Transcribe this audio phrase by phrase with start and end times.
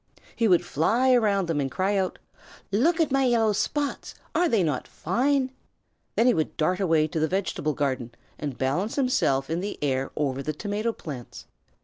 [0.35, 2.17] He would fly around them and cry out:
[2.71, 4.15] "Look at my yellow spots.
[4.33, 5.51] Are they not fine?"
[6.15, 10.09] Then he would dart away to the vegetable garden and balance himself in the air
[10.15, 11.45] over the tomato plants.